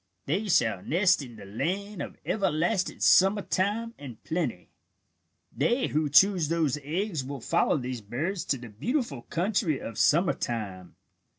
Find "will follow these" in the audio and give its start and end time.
7.23-8.01